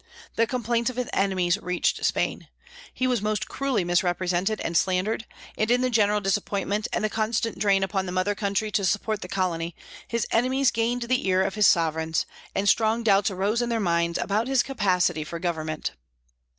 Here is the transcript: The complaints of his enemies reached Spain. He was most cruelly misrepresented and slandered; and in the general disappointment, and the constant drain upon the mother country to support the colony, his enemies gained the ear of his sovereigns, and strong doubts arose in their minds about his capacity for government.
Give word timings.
The 0.35 0.47
complaints 0.47 0.89
of 0.89 0.95
his 0.95 1.11
enemies 1.13 1.61
reached 1.61 2.03
Spain. 2.03 2.47
He 2.91 3.05
was 3.05 3.21
most 3.21 3.47
cruelly 3.47 3.83
misrepresented 3.83 4.59
and 4.61 4.75
slandered; 4.75 5.27
and 5.55 5.69
in 5.69 5.81
the 5.81 5.91
general 5.91 6.19
disappointment, 6.19 6.87
and 6.91 7.03
the 7.03 7.07
constant 7.07 7.59
drain 7.59 7.83
upon 7.83 8.07
the 8.07 8.11
mother 8.11 8.33
country 8.33 8.71
to 8.71 8.83
support 8.83 9.21
the 9.21 9.27
colony, 9.27 9.75
his 10.07 10.25
enemies 10.31 10.71
gained 10.71 11.03
the 11.03 11.27
ear 11.27 11.43
of 11.43 11.53
his 11.53 11.67
sovereigns, 11.67 12.25
and 12.55 12.67
strong 12.67 13.03
doubts 13.03 13.29
arose 13.29 13.61
in 13.61 13.69
their 13.69 13.79
minds 13.79 14.17
about 14.17 14.47
his 14.47 14.63
capacity 14.63 15.23
for 15.23 15.37
government. 15.37 15.91